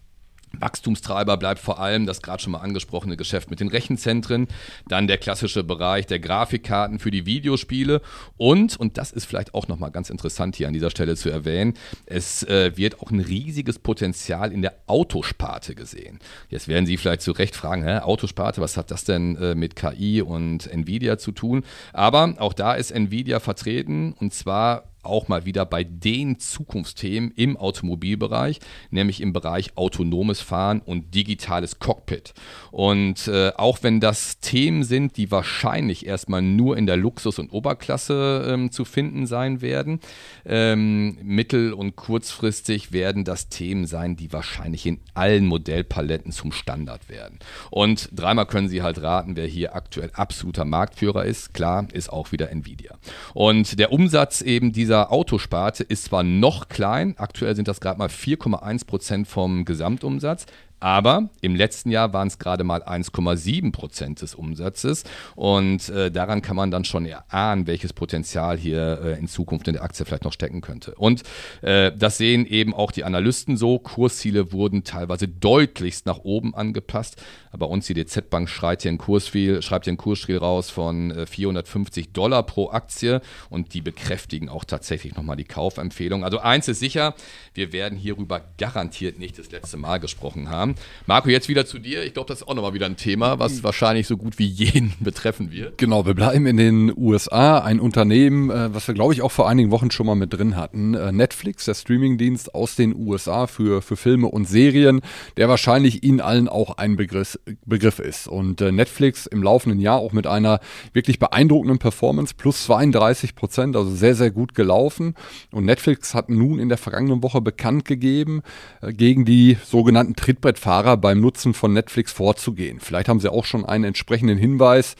Wachstumstreiber 0.52 1.36
bleibt 1.36 1.60
vor 1.60 1.80
allem 1.80 2.06
das 2.06 2.22
gerade 2.22 2.42
schon 2.42 2.52
mal 2.52 2.60
angesprochene 2.60 3.16
Geschäft 3.16 3.50
mit 3.50 3.60
den 3.60 3.68
Rechenzentren, 3.68 4.48
dann 4.88 5.06
der 5.06 5.18
klassische 5.18 5.64
Bereich 5.64 6.06
der 6.06 6.20
Grafikkarten 6.20 6.98
für 6.98 7.10
die 7.10 7.26
Videospiele 7.26 8.00
und, 8.36 8.76
und 8.76 8.98
das 8.98 9.12
ist 9.12 9.26
vielleicht 9.26 9.54
auch 9.54 9.68
nochmal 9.68 9.90
ganz 9.90 10.10
interessant 10.10 10.56
hier 10.56 10.68
an 10.68 10.74
dieser 10.74 10.90
Stelle 10.90 11.16
zu 11.16 11.30
erwähnen, 11.30 11.74
es 12.06 12.42
äh, 12.44 12.76
wird 12.76 13.00
auch 13.00 13.10
ein 13.10 13.20
riesiges 13.20 13.78
Potenzial 13.78 14.52
in 14.52 14.62
der 14.62 14.74
Autosparte 14.86 15.74
gesehen. 15.74 16.18
Jetzt 16.48 16.68
werden 16.68 16.86
Sie 16.86 16.96
vielleicht 16.96 17.22
zu 17.22 17.32
Recht 17.32 17.54
fragen, 17.54 17.84
hä, 17.84 17.98
Autosparte, 17.98 18.60
was 18.60 18.76
hat 18.76 18.90
das 18.90 19.04
denn 19.04 19.36
äh, 19.36 19.54
mit 19.54 19.76
KI 19.76 20.22
und 20.22 20.66
Nvidia 20.66 21.18
zu 21.18 21.32
tun? 21.32 21.64
Aber 21.92 22.34
auch 22.38 22.52
da 22.52 22.74
ist 22.74 22.90
Nvidia 22.90 23.40
vertreten 23.40 24.14
und 24.18 24.32
zwar 24.32 24.87
auch 25.02 25.28
mal 25.28 25.44
wieder 25.44 25.64
bei 25.64 25.84
den 25.84 26.38
Zukunftsthemen 26.38 27.32
im 27.32 27.56
Automobilbereich, 27.56 28.60
nämlich 28.90 29.20
im 29.20 29.32
Bereich 29.32 29.76
autonomes 29.76 30.40
Fahren 30.40 30.80
und 30.80 31.14
digitales 31.14 31.78
Cockpit. 31.78 32.34
Und 32.70 33.28
äh, 33.28 33.52
auch 33.56 33.78
wenn 33.82 34.00
das 34.00 34.40
Themen 34.40 34.82
sind, 34.82 35.16
die 35.16 35.30
wahrscheinlich 35.30 36.06
erstmal 36.06 36.42
nur 36.42 36.76
in 36.76 36.86
der 36.86 36.96
Luxus- 36.96 37.38
und 37.38 37.52
Oberklasse 37.52 38.46
ähm, 38.48 38.70
zu 38.70 38.84
finden 38.84 39.26
sein 39.26 39.60
werden, 39.62 40.00
ähm, 40.44 41.18
mittel- 41.22 41.72
und 41.72 41.96
kurzfristig 41.96 42.92
werden 42.92 43.24
das 43.24 43.48
Themen 43.48 43.86
sein, 43.86 44.16
die 44.16 44.32
wahrscheinlich 44.32 44.86
in 44.86 45.00
allen 45.14 45.46
Modellpaletten 45.46 46.32
zum 46.32 46.52
Standard 46.52 47.08
werden. 47.08 47.38
Und 47.70 48.08
dreimal 48.12 48.46
können 48.46 48.68
Sie 48.68 48.82
halt 48.82 49.00
raten, 49.02 49.36
wer 49.36 49.46
hier 49.46 49.74
aktuell 49.74 50.10
absoluter 50.14 50.64
Marktführer 50.64 51.24
ist. 51.24 51.54
Klar, 51.54 51.86
ist 51.92 52.12
auch 52.12 52.32
wieder 52.32 52.50
Nvidia. 52.50 52.98
Und 53.34 53.78
der 53.78 53.92
Umsatz 53.92 54.40
eben 54.40 54.72
dieser 54.72 54.87
dieser 54.88 55.12
Autosparte 55.12 55.84
ist 55.84 56.04
zwar 56.04 56.22
noch 56.22 56.70
klein, 56.70 57.14
aktuell 57.18 57.54
sind 57.54 57.68
das 57.68 57.78
gerade 57.78 57.98
mal 57.98 58.08
4,1 58.08 58.86
Prozent 58.86 59.28
vom 59.28 59.66
Gesamtumsatz, 59.66 60.46
Aber 60.80 61.30
im 61.40 61.56
letzten 61.56 61.90
Jahr 61.90 62.12
waren 62.12 62.28
es 62.28 62.38
gerade 62.38 62.64
mal 62.64 62.82
1,7 62.82 63.72
Prozent 63.72 64.22
des 64.22 64.34
Umsatzes. 64.34 65.04
Und 65.34 65.88
äh, 65.88 66.10
daran 66.10 66.42
kann 66.42 66.56
man 66.56 66.70
dann 66.70 66.84
schon 66.84 67.06
erahnen, 67.06 67.66
welches 67.66 67.92
Potenzial 67.92 68.56
hier 68.56 69.00
äh, 69.02 69.18
in 69.18 69.28
Zukunft 69.28 69.68
in 69.68 69.74
der 69.74 69.82
Aktie 69.82 70.04
vielleicht 70.04 70.24
noch 70.24 70.32
stecken 70.32 70.60
könnte. 70.60 70.94
Und 70.94 71.22
äh, 71.62 71.92
das 71.96 72.18
sehen 72.18 72.46
eben 72.46 72.74
auch 72.74 72.92
die 72.92 73.04
Analysten 73.04 73.56
so. 73.56 73.78
Kursziele 73.78 74.52
wurden 74.52 74.84
teilweise 74.84 75.28
deutlichst 75.28 76.06
nach 76.06 76.18
oben 76.18 76.54
angepasst. 76.54 77.22
Bei 77.56 77.66
uns 77.66 77.86
die 77.86 77.94
DZ 77.94 78.30
Bank 78.30 78.48
schreibt 78.48 78.82
hier 78.82 78.90
einen 78.90 78.98
Kursziel, 78.98 79.62
schreibt 79.62 79.86
hier 79.86 79.92
einen 79.92 79.98
Kursziel 79.98 80.38
raus 80.38 80.70
von 80.70 81.26
450 81.26 82.06
äh, 82.06 82.10
Dollar 82.12 82.42
pro 82.42 82.70
Aktie 82.70 83.20
und 83.50 83.74
die 83.74 83.80
bekräftigen 83.80 84.48
auch 84.48 84.64
tatsächlich 84.64 85.14
nochmal 85.14 85.36
die 85.36 85.44
Kaufempfehlung. 85.44 86.24
Also 86.24 86.38
eins 86.38 86.68
ist 86.68 86.80
sicher, 86.80 87.14
wir 87.54 87.72
werden 87.72 87.98
hierüber 87.98 88.42
garantiert 88.58 89.18
nicht 89.18 89.38
das 89.38 89.50
letzte 89.50 89.76
Mal 89.76 89.98
gesprochen 89.98 90.50
haben. 90.50 90.67
Marco, 91.06 91.28
jetzt 91.28 91.48
wieder 91.48 91.66
zu 91.66 91.78
dir. 91.78 92.04
Ich 92.04 92.14
glaube, 92.14 92.28
das 92.28 92.40
ist 92.40 92.48
auch 92.48 92.54
nochmal 92.54 92.74
wieder 92.74 92.86
ein 92.86 92.96
Thema, 92.96 93.38
was 93.38 93.62
wahrscheinlich 93.62 94.06
so 94.06 94.16
gut 94.16 94.38
wie 94.38 94.46
jeden 94.46 94.94
betreffen 95.00 95.50
wird. 95.50 95.78
Genau, 95.78 96.06
wir 96.06 96.14
bleiben 96.14 96.46
in 96.46 96.56
den 96.56 96.92
USA. 96.96 97.58
Ein 97.58 97.80
Unternehmen, 97.80 98.50
äh, 98.50 98.74
was 98.74 98.86
wir, 98.88 98.94
glaube 98.94 99.12
ich, 99.12 99.22
auch 99.22 99.32
vor 99.32 99.48
einigen 99.48 99.70
Wochen 99.70 99.90
schon 99.90 100.06
mal 100.06 100.14
mit 100.14 100.32
drin 100.32 100.56
hatten. 100.56 100.94
Äh, 100.94 101.12
Netflix, 101.12 101.64
der 101.64 101.74
Streamingdienst 101.74 102.54
aus 102.54 102.76
den 102.76 102.94
USA 102.96 103.46
für, 103.46 103.82
für 103.82 103.96
Filme 103.96 104.28
und 104.28 104.48
Serien, 104.48 105.00
der 105.36 105.48
wahrscheinlich 105.48 106.02
Ihnen 106.02 106.20
allen 106.20 106.48
auch 106.48 106.76
ein 106.78 106.96
Begriff, 106.96 107.38
Begriff 107.66 107.98
ist. 107.98 108.28
Und 108.28 108.60
äh, 108.60 108.72
Netflix 108.72 109.26
im 109.26 109.42
laufenden 109.42 109.80
Jahr 109.80 109.98
auch 109.98 110.12
mit 110.12 110.26
einer 110.26 110.60
wirklich 110.92 111.18
beeindruckenden 111.18 111.78
Performance, 111.78 112.34
plus 112.36 112.64
32 112.64 113.34
Prozent, 113.34 113.76
also 113.76 113.90
sehr, 113.90 114.14
sehr 114.14 114.30
gut 114.30 114.54
gelaufen. 114.54 115.14
Und 115.52 115.64
Netflix 115.64 116.14
hat 116.14 116.28
nun 116.28 116.58
in 116.58 116.68
der 116.68 116.78
vergangenen 116.78 117.22
Woche 117.22 117.40
bekannt 117.40 117.84
gegeben, 117.84 118.42
gegen 118.82 119.24
die 119.24 119.56
sogenannten 119.64 120.16
Trittbrett 120.16 120.57
Fahrer 120.58 120.96
beim 120.96 121.20
Nutzen 121.20 121.54
von 121.54 121.72
Netflix 121.72 122.12
vorzugehen. 122.12 122.80
Vielleicht 122.80 123.08
haben 123.08 123.20
Sie 123.20 123.32
auch 123.32 123.44
schon 123.44 123.64
einen 123.64 123.84
entsprechenden 123.84 124.38
Hinweis 124.38 124.96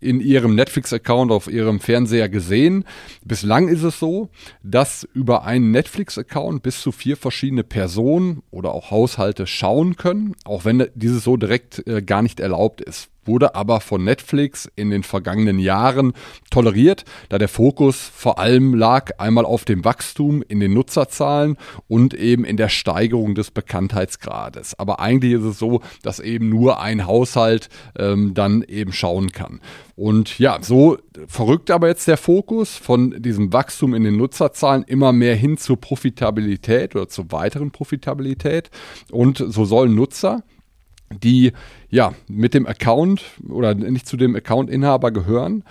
in 0.00 0.20
Ihrem 0.20 0.54
Netflix-Account 0.54 1.30
auf 1.30 1.46
Ihrem 1.46 1.78
Fernseher 1.78 2.28
gesehen. 2.28 2.84
Bislang 3.22 3.68
ist 3.68 3.82
es 3.82 3.98
so, 3.98 4.30
dass 4.62 5.06
über 5.12 5.44
einen 5.44 5.70
Netflix-Account 5.70 6.62
bis 6.62 6.80
zu 6.80 6.90
vier 6.90 7.16
verschiedene 7.16 7.64
Personen 7.64 8.42
oder 8.50 8.72
auch 8.72 8.90
Haushalte 8.90 9.46
schauen 9.46 9.96
können, 9.96 10.34
auch 10.44 10.64
wenn 10.64 10.88
dieses 10.94 11.24
so 11.24 11.36
direkt 11.36 11.86
äh, 11.86 12.00
gar 12.02 12.22
nicht 12.22 12.40
erlaubt 12.40 12.80
ist 12.80 13.10
wurde 13.24 13.54
aber 13.54 13.80
von 13.80 14.04
Netflix 14.04 14.70
in 14.76 14.90
den 14.90 15.02
vergangenen 15.02 15.58
Jahren 15.58 16.12
toleriert, 16.50 17.04
da 17.28 17.38
der 17.38 17.48
Fokus 17.48 17.96
vor 17.96 18.38
allem 18.38 18.74
lag 18.74 19.18
einmal 19.18 19.44
auf 19.44 19.64
dem 19.64 19.84
Wachstum 19.84 20.42
in 20.42 20.60
den 20.60 20.72
Nutzerzahlen 20.74 21.56
und 21.88 22.14
eben 22.14 22.44
in 22.44 22.56
der 22.56 22.68
Steigerung 22.68 23.34
des 23.34 23.50
Bekanntheitsgrades. 23.50 24.78
Aber 24.78 25.00
eigentlich 25.00 25.32
ist 25.32 25.44
es 25.44 25.58
so, 25.58 25.80
dass 26.02 26.20
eben 26.20 26.48
nur 26.48 26.80
ein 26.80 27.06
Haushalt 27.06 27.68
ähm, 27.98 28.34
dann 28.34 28.62
eben 28.62 28.92
schauen 28.92 29.32
kann. 29.32 29.60
Und 29.96 30.38
ja, 30.38 30.58
so 30.62 30.96
verrückt 31.26 31.70
aber 31.70 31.88
jetzt 31.88 32.08
der 32.08 32.16
Fokus 32.16 32.76
von 32.76 33.22
diesem 33.22 33.52
Wachstum 33.52 33.94
in 33.94 34.02
den 34.02 34.16
Nutzerzahlen 34.16 34.82
immer 34.84 35.12
mehr 35.12 35.36
hin 35.36 35.58
zur 35.58 35.78
Profitabilität 35.78 36.96
oder 36.96 37.08
zur 37.08 37.30
weiteren 37.32 37.70
Profitabilität. 37.70 38.70
Und 39.10 39.44
so 39.46 39.66
sollen 39.66 39.94
Nutzer 39.94 40.42
die 41.12 41.52
ja 41.88 42.14
mit 42.28 42.54
dem 42.54 42.66
Account 42.66 43.22
oder 43.48 43.74
nicht 43.74 44.06
zu 44.06 44.16
dem 44.16 44.36
Accountinhaber 44.36 45.10
gehören, 45.10 45.64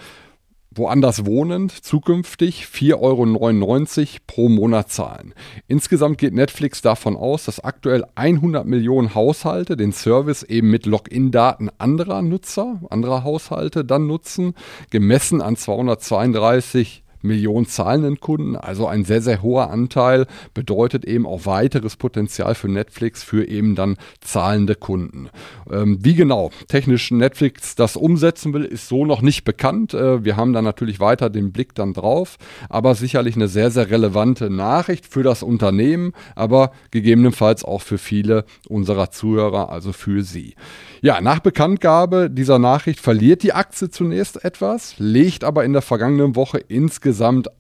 woanders 0.72 1.26
wohnend, 1.26 1.72
zukünftig 1.72 2.66
4,99 2.66 2.98
Euro 3.00 4.20
pro 4.28 4.50
Monat 4.50 4.92
zahlen. 4.92 5.34
Insgesamt 5.68 6.18
geht 6.20 6.34
Netflix 6.34 6.82
davon 6.82 7.16
aus, 7.16 7.46
dass 7.46 7.64
aktuell 7.64 8.06
100 8.16 8.66
Millionen 8.66 9.16
Haushalte 9.16 9.76
den 9.76 9.92
Service 9.92 10.44
eben 10.44 10.70
mit 10.70 10.86
Login-Daten 10.86 11.70
anderer 11.78 12.22
Nutzer, 12.22 12.82
anderer 12.90 13.24
Haushalte 13.24 13.84
dann 13.84 14.08
nutzen, 14.08 14.54
gemessen 14.92 15.42
an 15.42 15.56
232 15.56 17.04
Millionen 17.22 17.66
zahlenden 17.66 18.20
Kunden, 18.20 18.56
also 18.56 18.88
ein 18.88 19.04
sehr, 19.04 19.22
sehr 19.22 19.42
hoher 19.42 19.70
Anteil, 19.70 20.26
bedeutet 20.54 21.06
eben 21.06 21.26
auch 21.26 21.46
weiteres 21.46 21.98
Potenzial 21.98 22.56
für 22.56 22.70
Netflix 22.70 23.24
für 23.24 23.48
eben 23.48 23.76
dann 23.76 23.98
zahlende 24.22 24.76
Kunden. 24.76 25.30
Ähm, 25.70 26.00
wie 26.02 26.16
genau 26.16 26.52
technisch 26.68 27.12
Netflix 27.12 27.76
das 27.76 27.96
umsetzen 27.96 28.54
will, 28.54 28.64
ist 28.64 28.88
so 28.88 29.06
noch 29.06 29.22
nicht 29.22 29.44
bekannt. 29.44 29.94
Äh, 29.94 30.24
wir 30.24 30.38
haben 30.38 30.54
da 30.54 30.62
natürlich 30.62 31.00
weiter 31.00 31.30
den 31.30 31.52
Blick 31.52 31.76
dann 31.76 31.94
drauf, 31.94 32.38
aber 32.70 32.96
sicherlich 32.96 33.36
eine 33.36 33.48
sehr, 33.48 33.72
sehr 33.72 33.90
relevante 33.90 34.50
Nachricht 34.50 35.06
für 35.06 35.24
das 35.24 35.44
Unternehmen, 35.44 36.14
aber 36.36 36.72
gegebenenfalls 36.92 37.64
auch 37.64 37.82
für 37.82 37.98
viele 37.98 38.46
unserer 38.68 39.12
Zuhörer, 39.12 39.70
also 39.70 39.92
für 39.92 40.24
Sie. 40.24 40.56
Ja, 41.02 41.22
nach 41.22 41.40
Bekanntgabe 41.40 42.30
dieser 42.30 42.60
Nachricht 42.60 43.00
verliert 43.00 43.44
die 43.44 43.54
Aktie 43.54 43.90
zunächst 43.90 44.44
etwas, 44.44 44.96
legt 44.98 45.44
aber 45.44 45.64
in 45.64 45.74
der 45.74 45.82
vergangenen 45.82 46.36
Woche 46.36 46.58
insgesamt 46.58 47.09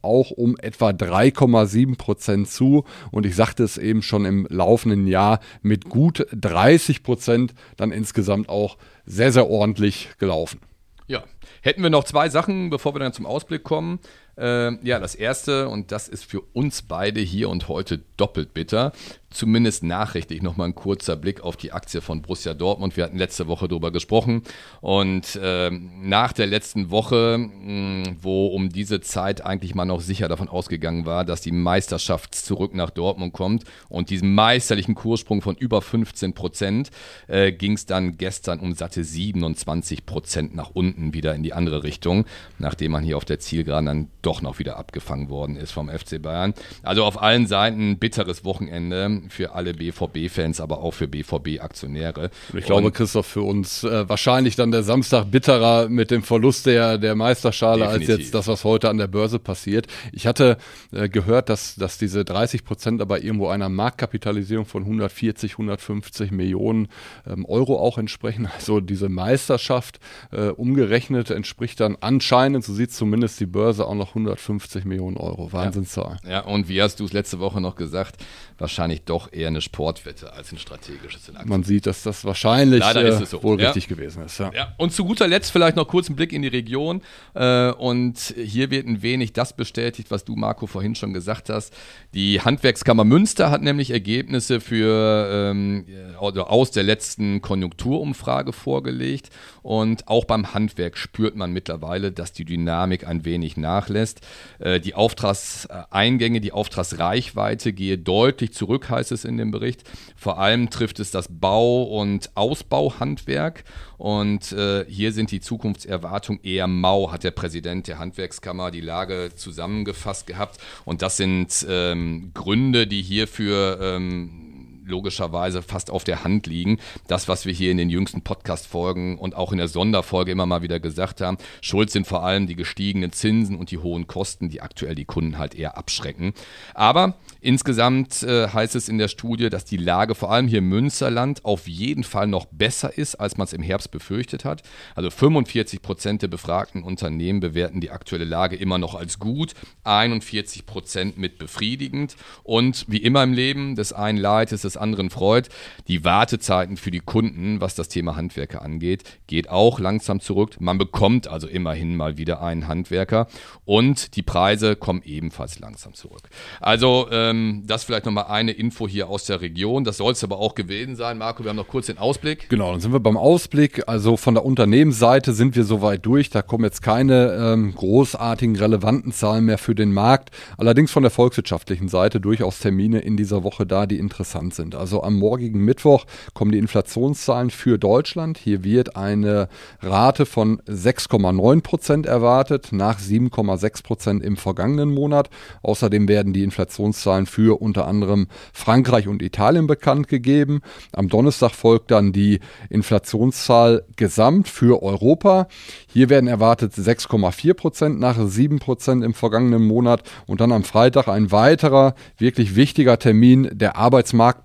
auch 0.02 0.32
um 0.32 0.58
etwa 0.58 0.90
3,7 0.90 1.98
Prozent 1.98 2.50
zu. 2.50 2.86
Und 3.12 3.26
ich 3.26 3.36
sagte 3.36 3.64
es 3.64 3.78
eben 3.78 4.02
schon 4.02 4.26
im 4.26 4.48
laufenden 4.50 5.08
Jahr 5.08 5.40
mit 5.62 5.86
gut 5.86 6.28
30 6.34 7.04
Prozent 7.04 7.54
dann 7.78 7.92
insgesamt 7.92 8.50
auch 8.50 8.78
sehr, 9.06 9.32
sehr 9.32 9.50
ordentlich 9.50 10.10
gelaufen. 10.20 10.60
Ja, 11.08 11.24
hätten 11.64 11.82
wir 11.82 11.90
noch 11.90 12.04
zwei 12.04 12.30
Sachen, 12.30 12.70
bevor 12.70 12.94
wir 12.94 13.00
dann 13.00 13.14
zum 13.14 13.26
Ausblick 13.26 13.64
kommen. 13.64 14.00
Äh, 14.38 14.76
ja, 14.86 15.00
das 15.00 15.16
erste, 15.16 15.68
und 15.68 15.92
das 15.92 16.08
ist 16.08 16.24
für 16.24 16.42
uns 16.54 16.84
beide 16.84 17.20
hier 17.20 17.50
und 17.50 17.68
heute 17.68 18.02
doppelt 18.16 18.54
bitter, 18.54 18.94
zumindest 19.32 19.84
nachrichtlich 19.84 20.42
nochmal 20.42 20.70
ein 20.70 20.76
kurzer 20.76 21.16
Blick 21.16 21.42
auf 21.42 21.56
die 21.56 21.72
Aktie 21.72 22.02
von 22.02 22.22
Borussia 22.22 22.54
Dortmund. 22.54 22.98
Wir 22.98 23.04
hatten 23.04 23.18
letzte 23.18 23.48
Woche 23.48 23.68
darüber 23.68 23.92
gesprochen 23.92 24.42
und 24.82 25.40
äh, 25.42 25.70
nach 25.70 26.34
der 26.34 26.48
letzten 26.48 26.90
Woche, 26.90 27.38
mh, 27.38 28.16
wo 28.22 28.48
um 28.48 28.70
diese 28.70 29.02
Zeit 29.02 29.46
eigentlich 29.46 29.76
mal 29.76 29.86
noch 29.86 30.02
sicher 30.02 30.28
davon 30.28 30.50
ausgegangen 30.50 31.06
war, 31.06 31.26
dass 31.26 31.42
die 31.42 31.52
Meisterschaft 31.52 32.34
zurück 32.34 32.74
nach 32.74 32.90
Dortmund 32.90 33.34
kommt 33.34 33.66
und 33.88 34.10
diesen 34.10 34.34
meisterlichen 34.34 34.96
Kurssprung 34.96 35.42
von 35.42 35.56
über 35.56 35.82
15 35.82 36.34
Prozent, 36.34 36.90
äh, 37.28 37.52
ging 37.52 37.74
es 37.74 37.86
dann 37.86 38.18
gestern 38.18 38.60
um 38.60 38.74
satte 38.74 39.04
27 39.04 40.06
Prozent 40.06 40.56
nach 40.56 40.72
unten 40.74 41.14
wieder 41.14 41.36
in 41.36 41.44
die 41.44 41.54
andere 41.54 41.84
Richtung, 41.84 42.26
nachdem 42.58 42.94
man 42.94 43.04
hier 43.04 43.18
auf 43.18 43.26
der 43.26 43.40
Zielgeraden 43.40 43.86
dann 43.86 44.08
doch 44.22 44.42
noch 44.42 44.60
wieder 44.60 44.78
abgefangen 44.78 45.30
worden 45.30 45.56
ist 45.56 45.72
vom 45.72 45.90
FC 45.90 46.22
Bayern. 46.22 46.54
Also 46.84 47.04
auf 47.04 47.22
allen 47.22 47.48
Seiten 47.48 48.00
bitteres 48.00 48.44
Wochenende 48.44 49.19
für 49.30 49.54
alle 49.54 49.74
BVB-Fans, 49.74 50.62
aber 50.62 50.80
auch 50.80 50.94
für 50.94 51.08
BVB-Aktionäre. 51.08 52.30
Ich 52.54 52.66
glaube, 52.66 52.88
Und, 52.88 52.94
Christoph, 52.94 53.26
für 53.26 53.42
uns 53.42 53.84
äh, 53.84 54.08
wahrscheinlich 54.08 54.56
dann 54.56 54.72
der 54.72 54.84
Samstag 54.84 55.32
bitterer 55.32 55.90
mit 55.90 56.12
dem 56.12 56.24
Verlust 56.24 56.66
der, 56.66 56.98
der 56.98 57.16
Meisterschale 57.16 57.84
definitiv. 57.86 58.10
als 58.10 58.20
jetzt 58.20 58.34
das, 58.34 58.48
was 58.48 58.64
heute 58.64 58.90
an 58.90 58.98
der 58.98 59.08
Börse 59.08 59.40
passiert. 59.40 59.88
Ich 60.12 60.28
hatte 60.28 60.58
äh, 60.92 61.10
gehört, 61.10 61.50
dass, 61.50 61.76
dass 61.76 61.98
diese 61.98 62.24
30 62.24 62.64
Prozent 62.64 63.02
aber 63.02 63.24
irgendwo 63.24 63.50
einer 63.50 63.70
Marktkapitalisierung 63.70 64.66
von 64.66 64.84
140, 64.84 65.54
150 65.54 66.32
Millionen 66.32 66.88
ähm, 67.28 67.46
Euro 67.46 67.80
auch 67.80 67.98
entsprechen. 67.98 68.48
Also 68.60 68.82
diese 68.82 69.08
Meisterschaft 69.08 70.00
äh, 70.32 70.48
umgerechnet 70.50 71.30
entspricht 71.30 71.80
dann 71.80 71.98
anscheinend, 72.02 72.66
so 72.66 72.74
sieht 72.74 72.92
zumindest 72.92 73.40
die 73.40 73.46
Börse 73.46 73.86
auch 73.86 73.96
noch 73.96 74.10
150 74.10 74.84
Millionen 74.86 75.16
Euro. 75.18 75.54
Wahnsinnszahl. 75.54 76.18
Ja, 76.24 76.30
ja 76.30 76.40
und 76.42 76.68
wie 76.68 76.82
hast 76.82 77.00
du 77.00 77.06
es 77.06 77.14
letzte 77.14 77.40
Woche 77.40 77.62
noch 77.62 77.76
gesagt? 77.76 78.18
Wahrscheinlich 78.58 79.06
doch 79.10 79.32
eher 79.34 79.48
eine 79.48 79.62
Sportwette 79.62 80.34
als 80.34 80.52
ein 80.52 80.58
strategisches 80.58 81.28
in 81.28 81.36
Aktien. 81.36 81.50
Man 81.50 81.64
sieht, 81.64 81.86
dass 81.86 82.04
das 82.04 82.24
wahrscheinlich 82.26 82.84
äh, 82.84 83.26
so. 83.26 83.44
wohl 83.44 83.60
ja. 83.60 83.68
richtig 83.68 83.88
gewesen 83.88 84.24
ist. 84.24 84.40
Ja. 84.40 84.52
ja. 84.54 84.74
Und 84.78 84.94
zu 84.94 85.06
guter 85.06 85.28
Letzt 85.28 85.52
vielleicht 85.52 85.76
noch 85.76 85.88
kurz 85.88 86.08
einen 86.08 86.16
Blick 86.16 86.32
in 86.32 86.42
die 86.42 86.48
Region. 86.48 87.02
Äh, 87.34 87.72
und 87.72 88.34
hier 88.38 88.72
wird 88.72 88.88
ein 88.88 89.02
wenig 89.02 89.34
das 89.34 89.56
bestätigt, 89.56 90.12
was 90.12 90.26
du, 90.26 90.36
Marco, 90.36 90.68
vorhin 90.68 90.96
schon 90.96 91.14
gesagt 91.14 91.50
hast. 91.50 91.74
Die 92.14 92.42
Handwerkskammer 92.42 93.04
Münster 93.04 93.52
hat 93.52 93.62
nämlich 93.62 93.92
Ergebnisse 93.92 94.60
für 94.60 95.52
ähm, 95.52 95.86
aus 96.18 96.72
der 96.72 96.84
letzten 96.84 97.42
Konjunkturumfrage 97.42 98.54
vorgelegt. 98.54 99.30
Und 99.62 100.08
auch 100.08 100.26
beim 100.26 100.54
Handwerk 100.54 100.98
spürt 100.98 101.36
man 101.36 101.52
mittlerweile, 101.52 102.12
dass 102.12 102.32
die 102.32 102.46
Dynamik 102.46 103.08
ein 103.08 103.26
wenig 103.26 103.58
nachlässt. 103.58 104.22
Äh, 104.60 104.80
die 104.80 104.96
Auftragseingänge, 104.96 106.42
die 106.42 106.52
Auftragsreichweite 106.52 107.74
gehe 107.74 107.98
deutlich 107.98 108.54
zurück, 108.54 108.90
heißt 109.00 109.12
es 109.12 109.26
in 109.26 109.38
dem 109.38 109.52
Bericht. 109.52 109.84
Vor 110.16 110.40
allem 110.40 110.70
trifft 110.70 111.00
es 111.00 111.12
das 111.12 111.28
Bau- 111.30 111.84
und 111.84 112.30
Ausbauhandwerk. 112.36 113.64
Und 113.98 114.52
äh, 114.52 114.86
hier 114.88 115.12
sind 115.12 115.32
die 115.32 115.42
Zukunftserwartungen 115.42 116.44
eher 116.44 116.68
mau, 116.68 117.12
hat 117.12 117.24
der 117.24 117.32
Präsident 117.32 117.88
der 117.88 118.00
Handwerkskammer 118.00 118.72
die 118.72 118.82
Lage 118.82 119.32
zusammengefasst 119.36 120.28
gehabt. 120.28 120.60
Und 120.86 121.02
das 121.02 121.18
sind 121.18 121.66
ähm, 121.68 122.32
Gründe, 122.34 122.88
die 122.88 123.02
hierfür 123.02 123.80
ähm, 123.82 124.49
logischerweise 124.90 125.62
fast 125.62 125.92
auf 125.92 126.04
der 126.04 126.24
Hand 126.24 126.48
liegen. 126.48 126.80
Das, 127.08 127.28
was 127.28 127.46
wir 127.46 127.54
hier 127.54 127.72
in 127.72 127.78
den 127.78 127.90
jüngsten 127.90 128.22
Podcast-Folgen 128.22 129.18
und 129.18 129.36
auch 129.36 129.52
in 129.52 129.58
der 129.58 129.68
Sonderfolge 129.68 130.32
immer 130.32 130.46
mal 130.46 130.62
wieder 130.62 130.80
gesagt 130.80 131.22
haben, 131.22 131.38
schuld 131.62 131.90
sind 131.92 132.08
vor 132.08 132.24
allem 132.24 132.48
die 132.48 132.56
gestiegenen 132.56 133.12
Zinsen 133.12 133.56
und 133.58 133.72
die 133.72 133.78
hohen 133.78 134.08
Kosten, 134.08 134.50
die 134.50 134.62
aktuell 134.62 134.96
die 134.96 135.06
Kunden 135.06 135.38
halt 135.38 135.56
eher 135.56 135.78
abschrecken. 135.78 136.34
Aber 136.74 137.16
insgesamt 137.42 138.24
äh, 138.24 138.50
heißt 138.50 138.76
es 138.76 138.90
in 138.90 138.98
der 138.98 139.08
Studie, 139.08 139.50
dass 139.50 139.66
die 139.66 139.78
Lage 139.78 140.16
vor 140.16 140.32
allem 140.32 140.48
hier 140.48 140.60
im 140.60 140.70
Münsterland 140.70 141.46
auf 141.46 141.68
jeden 141.68 142.04
Fall 142.04 142.28
noch 142.28 142.46
besser 142.46 142.98
ist, 142.98 143.16
als 143.16 143.38
man 143.38 143.46
es 143.46 143.54
im 143.54 143.62
Herbst 143.62 143.92
befürchtet 143.92 144.46
hat. 144.46 144.64
Also 144.96 145.10
45 145.10 145.82
Prozent 145.82 146.22
der 146.22 146.28
befragten 146.28 146.84
Unternehmen 146.84 147.40
bewerten 147.40 147.82
die 147.82 147.92
aktuelle 147.92 148.26
Lage 148.26 148.56
immer 148.56 148.78
noch 148.78 148.96
als 148.96 149.20
gut, 149.20 149.54
41 149.84 150.66
Prozent 150.66 151.18
mit 151.18 151.38
befriedigend 151.38 152.16
und 152.44 152.86
wie 152.88 152.98
immer 152.98 153.24
im 153.24 153.34
Leben, 153.34 153.76
des 153.76 153.94
einen 153.94 154.18
Leid 154.18 154.52
ist 154.52 154.64
des 154.64 154.78
anderen 154.80 155.10
Freud, 155.10 155.50
die 155.88 156.04
Wartezeiten 156.04 156.78
für 156.78 156.92
die 156.92 157.00
Kunden, 157.00 157.62
was 157.62 157.76
das 157.76 157.90
Thema 157.90 158.16
Handwerker 158.16 158.62
angeht, 158.62 159.04
geht 159.28 159.50
auch 159.50 159.80
langsam 159.80 160.20
zurück. 160.20 160.56
Man 160.60 160.78
bekommt 160.78 161.28
also 161.28 161.48
immerhin 161.48 161.96
mal 161.96 162.18
wieder 162.18 162.42
einen 162.42 162.68
Handwerker 162.68 163.28
und 163.66 164.16
die 164.16 164.24
Preise 164.24 164.76
kommen 164.76 165.02
ebenfalls 165.04 165.60
langsam 165.60 165.94
zurück. 165.94 166.30
Also 166.62 167.08
ähm, 167.12 167.64
das 167.66 167.84
vielleicht 167.84 168.06
nochmal 168.06 168.26
eine 168.26 168.52
Info 168.52 168.88
hier 168.88 169.10
aus 169.10 169.26
der 169.26 169.42
Region. 169.42 169.84
Das 169.84 169.98
soll 169.98 170.14
es 170.14 170.24
aber 170.24 170.40
auch 170.40 170.56
gewesen 170.56 170.96
sein. 170.96 171.18
Marco, 171.18 171.44
wir 171.44 171.50
haben 171.50 171.58
noch 171.58 171.68
kurz 171.68 171.88
den 171.88 171.98
Ausblick. 171.98 172.50
Genau, 172.50 172.72
dann 172.72 172.82
sind 172.82 172.94
wir 172.94 173.00
beim 173.00 173.18
Ausblick. 173.18 173.88
Also 173.88 174.18
von 174.18 174.34
der 174.34 174.46
Unternehmensseite 174.46 175.34
sind 175.34 175.56
wir 175.56 175.64
soweit 175.64 176.06
durch. 176.06 176.30
Da 176.30 176.42
kommen 176.42 176.64
jetzt 176.64 176.82
keine 176.82 177.34
ähm, 177.34 177.74
großartigen, 177.76 178.56
relevanten 178.56 179.12
Zahlen 179.12 179.46
mehr 179.46 179.58
für 179.58 179.76
den 179.76 179.94
Markt. 179.94 180.30
Allerdings 180.58 180.92
von 180.92 181.04
der 181.04 181.12
volkswirtschaftlichen 181.12 181.88
Seite 181.90 182.20
durchaus 182.20 182.60
Termine 182.60 183.00
in 183.00 183.18
dieser 183.18 183.44
Woche 183.44 183.66
da, 183.66 183.86
die 183.86 183.98
interessant 183.98 184.54
sind. 184.54 184.69
Also 184.76 185.04
am 185.04 185.16
morgigen 185.16 185.64
Mittwoch 185.64 186.06
kommen 186.34 186.52
die 186.52 186.58
Inflationszahlen 186.58 187.50
für 187.50 187.78
Deutschland. 187.78 188.38
Hier 188.38 188.64
wird 188.64 188.96
eine 188.96 189.50
Rate 189.82 190.26
von 190.26 190.62
6,9 190.62 191.62
Prozent 191.62 192.06
erwartet, 192.06 192.70
nach 192.72 193.00
7,6 193.00 193.84
Prozent 193.84 194.24
im 194.24 194.38
vergangenen 194.38 194.94
Monat. 194.94 195.30
Außerdem 195.62 196.08
werden 196.08 196.34
die 196.34 196.44
Inflationszahlen 196.44 197.26
für 197.26 197.62
unter 197.62 197.88
anderem 197.88 198.28
Frankreich 198.54 199.08
und 199.08 199.22
Italien 199.22 199.68
bekannt 199.68 200.08
gegeben. 200.08 200.62
Am 200.94 201.10
Donnerstag 201.10 201.52
folgt 201.52 201.92
dann 201.92 202.12
die 202.12 202.40
Inflationszahl 202.70 203.86
gesamt 203.96 204.48
für 204.48 204.82
Europa. 204.82 205.48
Hier 205.88 206.10
werden 206.10 206.28
erwartet 206.28 206.74
6,4 206.74 207.54
Prozent 207.54 208.00
nach 208.00 208.18
7 208.20 208.60
Prozent 208.60 209.04
im 209.04 209.14
vergangenen 209.14 209.66
Monat 209.66 210.04
und 210.28 210.42
dann 210.42 210.52
am 210.52 210.64
Freitag 210.64 211.08
ein 211.08 211.32
weiterer 211.32 211.96
wirklich 212.18 212.56
wichtiger 212.56 213.00
Termin, 213.00 213.50
der 213.52 213.78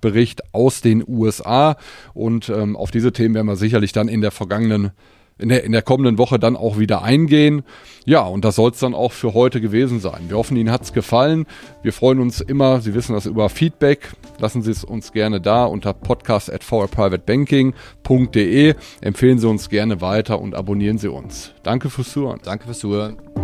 Arbeitsmarktbericht 0.04 0.54
aus 0.54 0.82
den 0.82 1.02
USA. 1.06 1.76
Und 2.12 2.48
ähm, 2.48 2.74
auf 2.76 2.90
diese 2.90 3.12
Themen 3.12 3.34
werden 3.34 3.46
wir 3.46 3.56
sicherlich 3.56 3.92
dann 3.92 4.08
in 4.08 4.20
der 4.20 4.30
vergangenen 4.30 4.92
in 5.36 5.48
der, 5.48 5.64
in 5.64 5.72
der 5.72 5.82
kommenden 5.82 6.16
Woche 6.16 6.38
dann 6.38 6.54
auch 6.54 6.78
wieder 6.78 7.02
eingehen. 7.02 7.64
Ja, 8.06 8.20
und 8.20 8.44
das 8.44 8.54
soll 8.54 8.70
es 8.70 8.78
dann 8.78 8.94
auch 8.94 9.10
für 9.10 9.34
heute 9.34 9.60
gewesen 9.60 9.98
sein. 9.98 10.26
Wir 10.28 10.36
hoffen, 10.36 10.56
Ihnen 10.56 10.70
hat 10.70 10.82
es 10.82 10.92
gefallen. 10.92 11.46
Wir 11.82 11.92
freuen 11.92 12.20
uns 12.20 12.40
immer, 12.40 12.80
Sie 12.80 12.94
wissen 12.94 13.14
das, 13.14 13.26
über 13.26 13.48
Feedback. 13.48 14.12
Lassen 14.38 14.62
Sie 14.62 14.70
es 14.70 14.84
uns 14.84 15.10
gerne 15.10 15.40
da 15.40 15.64
unter 15.64 15.92
podcast 15.92 16.52
at 16.52 16.62
vrprivatebanking.de. 16.62 18.74
Empfehlen 19.00 19.40
Sie 19.40 19.48
uns 19.48 19.68
gerne 19.68 20.00
weiter 20.00 20.40
und 20.40 20.54
abonnieren 20.54 20.98
Sie 20.98 21.08
uns. 21.08 21.50
Danke 21.64 21.90
fürs 21.90 22.12
Zuhören. 22.12 22.38
Danke 22.44 22.66
fürs 22.66 22.78
Zuhören. 22.78 23.43